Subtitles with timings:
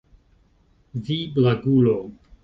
[1.09, 1.95] Vi, blagulo!